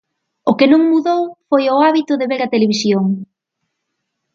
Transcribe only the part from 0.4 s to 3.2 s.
O que non mudou foi o hábito de ver a televisión.